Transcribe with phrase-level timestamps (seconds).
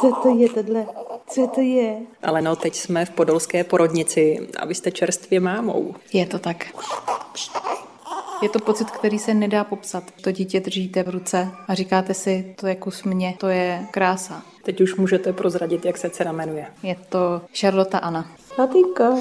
[0.00, 0.86] Co to je tohle?
[1.26, 1.98] Co to je?
[2.22, 5.94] Ale no, teď jsme v podolské porodnici a vy jste čerstvě mámou.
[6.12, 6.66] Je to tak.
[8.42, 10.04] Je to pocit, který se nedá popsat.
[10.20, 14.42] To dítě držíte v ruce a říkáte si, to je kus mě, to je krása.
[14.62, 16.66] Teď už můžete prozradit, jak se dcera jmenuje.
[16.82, 18.30] Je to Charlotte Anna.
[18.58, 19.16] Latinka.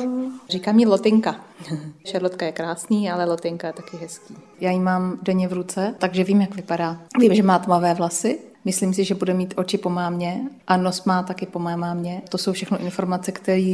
[0.50, 1.36] Říká mi Lotinka.
[2.06, 4.36] Šarlotka je krásný, ale Lotinka je taky hezký.
[4.60, 7.02] Já ji mám denně v ruce, takže vím, jak vypadá.
[7.20, 11.04] Vím, že má tmavé vlasy, Myslím si, že bude mít oči po mámě a nos
[11.04, 12.22] má taky po mé mámě.
[12.30, 13.74] To jsou všechno informace, které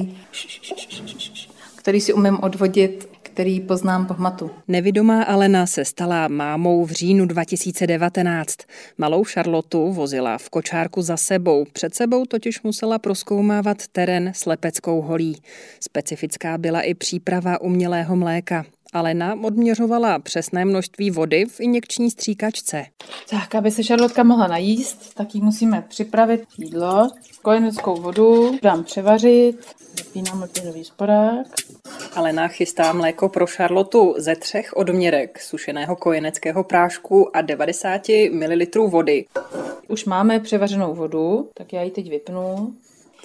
[1.76, 4.52] který si umím odvodit který poznám po hmatu.
[4.68, 8.58] Nevidomá Alena se stala mámou v říjnu 2019.
[8.98, 11.66] Malou Šarlotu vozila v kočárku za sebou.
[11.74, 15.42] Před sebou totiž musela proskoumávat terén slepeckou holí.
[15.80, 18.66] Specifická byla i příprava umělého mléka.
[18.96, 22.86] Alena odměřovala přesné množství vody v injekční stříkačce.
[23.30, 27.10] Tak, aby se Šarlotka mohla najíst, tak jí musíme připravit jídlo.
[27.42, 29.58] Kojeneckou vodu dám převařit,
[29.98, 31.48] zapínám plynový sporák.
[32.16, 39.26] Alena chystá mléko pro Šarlotu ze třech odměrek sušeného kojeneckého prášku a 90 ml vody.
[39.88, 42.74] Už máme převařenou vodu, tak já ji teď vypnu.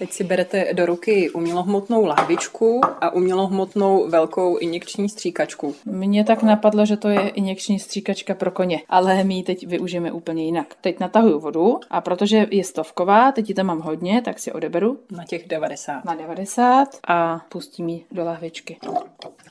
[0.01, 5.75] Teď si berete do ruky umělohmotnou lahvičku a umělohmotnou velkou injekční stříkačku.
[5.85, 10.13] Mně tak napadlo, že to je injekční stříkačka pro koně, ale my ji teď využijeme
[10.13, 10.75] úplně jinak.
[10.81, 14.99] Teď natahuju vodu a protože je stovková, teď ji tam mám hodně, tak si odeberu.
[15.11, 16.05] Na těch 90.
[16.05, 18.77] Na 90 a pustím ji do lahvičky.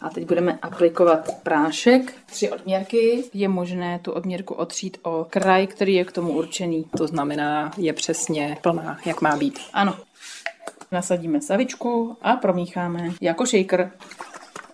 [0.01, 2.13] A teď budeme aplikovat prášek.
[2.31, 3.23] Tři odměrky.
[3.33, 6.85] Je možné tu odměrku otřít o kraj, který je k tomu určený.
[6.97, 9.59] To znamená, je přesně plná, jak má být.
[9.73, 9.95] Ano,
[10.91, 13.91] Nasadíme savičku a promícháme jako shaker.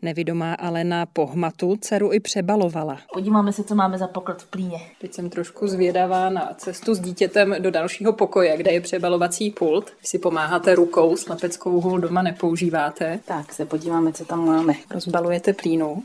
[0.01, 2.97] Nevidomá Alena po hmatu dceru i přebalovala.
[3.13, 4.79] Podíváme se, co máme za poklad v plíně.
[5.01, 9.89] Teď jsem trošku zvědavá na cestu s dítětem do dalšího pokoje, kde je přebalovací pult.
[9.89, 13.19] Vy si pomáháte rukou, slepeckou hůl doma nepoužíváte.
[13.25, 14.73] Tak se podíváme, co tam máme.
[14.91, 16.03] Rozbalujete plínu.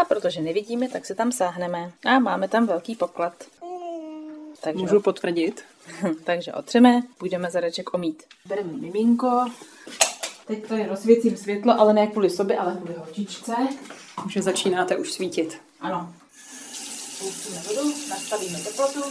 [0.00, 1.92] A protože nevidíme, tak se tam sáhneme.
[2.04, 3.32] A máme tam velký poklad.
[4.60, 5.62] Takže Můžu potvrdit.
[6.24, 8.22] Takže otřeme, půjdeme zadeček omít.
[8.46, 9.46] Bereme miminko.
[10.46, 13.52] Teď to je rozsvěcím světlo, ale ne kvůli sobě, ale kvůli holčičce.
[14.30, 15.60] Že začínáte už svítit.
[15.80, 16.14] Ano.
[17.18, 19.02] Pustíme vodu, nastavíme teplotu,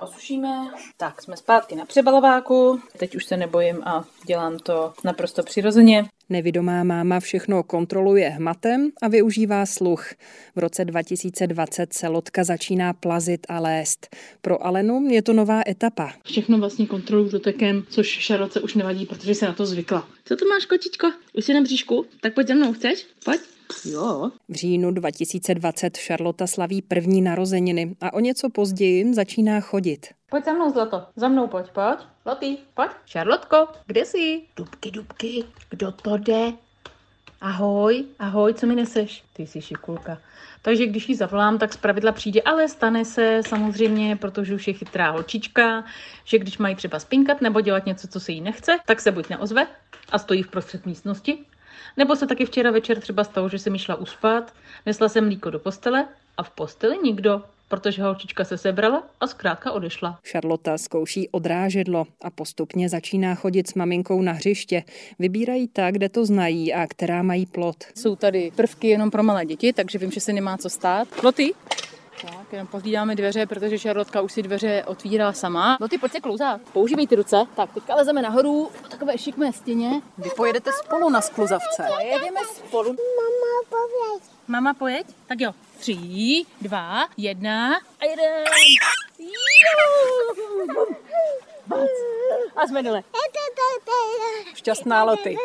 [0.00, 0.70] osušíme.
[0.96, 2.80] Tak, jsme zpátky na přebalováku.
[2.98, 6.04] Teď už se nebojím a dělám to naprosto přirozeně.
[6.30, 10.12] Nevidomá máma všechno kontroluje hmatem a využívá sluch.
[10.56, 14.16] V roce 2020 se lotka začíná plazit a lést.
[14.40, 16.12] Pro Alenu je to nová etapa.
[16.24, 20.08] Všechno vlastně kontroluju dotekem, což Šarloce už nevadí, protože se na to zvykla.
[20.24, 21.06] Co to máš, kočičko?
[21.34, 22.06] Už jsi na bříšku?
[22.20, 23.06] Tak pojď za mnou, chceš?
[23.24, 23.40] Pojď.
[23.84, 24.30] Jo.
[24.48, 30.06] V říjnu 2020 Charlotta slaví první narozeniny a o něco později začíná chodit.
[30.30, 31.06] Pojď za mnou, Zlato.
[31.16, 31.98] Za mnou pojď, pojď.
[32.24, 32.90] Loty, pojď.
[33.06, 34.42] Šarlotko, kde jsi?
[34.56, 36.52] Dubky, dubky, kdo to jde?
[37.40, 39.24] Ahoj, ahoj, co mi neseš?
[39.32, 40.18] Ty jsi šikulka.
[40.62, 45.10] Takže když ji zavolám, tak zpravidla přijde, ale stane se samozřejmě, protože už je chytrá
[45.10, 45.84] holčička,
[46.24, 49.28] že když mají třeba spinkat nebo dělat něco, co se jí nechce, tak se buď
[49.28, 49.66] neozve
[50.12, 51.44] a stojí v prostřed místnosti,
[51.96, 54.54] nebo se taky včera večer třeba stalo, že jsem mi šla uspat,
[54.86, 59.72] nesla jsem mlíko do postele a v posteli nikdo protože holčička se sebrala a zkrátka
[59.72, 60.18] odešla.
[60.32, 64.82] Charlotta zkouší odrážedlo a postupně začíná chodit s maminkou na hřiště.
[65.18, 67.76] Vybírají tak, kde to znají a která mají plot.
[67.94, 71.08] Jsou tady prvky jenom pro malé děti, takže vím, že se nemá co stát.
[71.20, 71.54] Ploty?
[72.22, 75.78] Tak, jenom pohlídáme dveře, protože Šarlotka už si dveře otvírá sama.
[75.80, 76.60] No ty pojď se klouzat.
[76.72, 77.46] Používej ty ruce.
[77.56, 80.02] Tak, teďka lezeme nahoru po takové šikmé stěně.
[80.18, 81.88] Vy pojedete spolu na skluzavce.
[81.96, 82.88] Pojedeme spolu.
[82.88, 84.22] Mama, pojeď.
[84.48, 85.06] Mama, pojeď?
[85.26, 85.52] Tak jo.
[85.78, 88.44] Tři, dva, jedna a jeden.
[92.56, 93.02] A jsme dole.
[94.54, 95.36] Šťastná loty.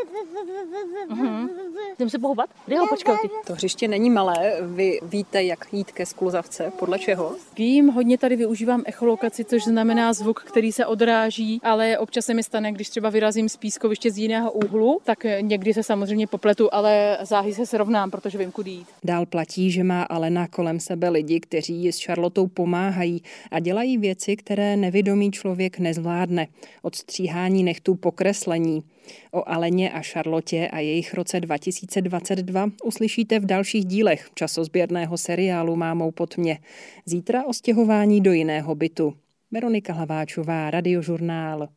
[1.97, 2.49] Jdem se pohoubat?
[2.65, 3.29] Kde ho počkej ty?
[3.47, 4.57] To hřiště není malé.
[4.61, 6.71] Vy víte, jak jít ke skluzavce?
[6.79, 7.35] Podle čeho?
[7.57, 12.43] Vím, hodně tady využívám echolokaci, což znamená zvuk, který se odráží, ale občas se mi
[12.43, 17.17] stane, když třeba vyrazím z pískoviště z jiného úhlu, tak někdy se samozřejmě popletu, ale
[17.21, 18.87] záhy se srovnám, protože vím, kudy jít.
[19.03, 24.35] Dál platí, že má Alena kolem sebe lidi, kteří s Charlotou pomáhají a dělají věci,
[24.35, 26.47] které nevědomý člověk nezvládne.
[26.81, 28.83] Od stříhání nechtů pokreslení.
[29.31, 36.11] O Aleně a Šarlotě a jejich roce 2022 uslyšíte v dalších dílech časozběrného seriálu Mámou
[36.11, 36.59] pod mě.
[37.05, 39.13] Zítra o stěhování do jiného bytu.
[39.51, 41.69] Veronika Hlaváčová, Radiožurnál.